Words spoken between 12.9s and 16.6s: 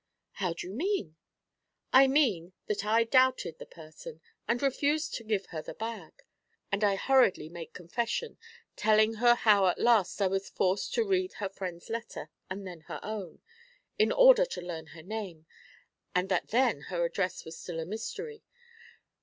own, in order to learn her name, and that